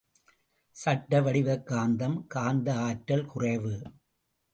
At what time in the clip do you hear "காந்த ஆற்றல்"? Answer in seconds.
2.27-3.25